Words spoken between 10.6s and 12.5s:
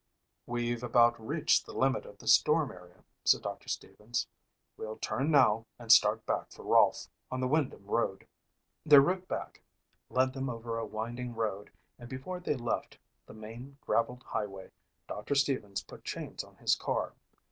a winding road and before